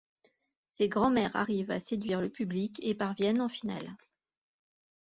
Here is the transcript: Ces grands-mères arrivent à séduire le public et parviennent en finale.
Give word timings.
Ces 0.71 0.87
grands-mères 0.89 1.35
arrivent 1.35 1.69
à 1.69 1.77
séduire 1.79 2.21
le 2.21 2.29
public 2.29 2.79
et 2.81 2.95
parviennent 2.95 3.39
en 3.39 3.49
finale. 3.49 3.95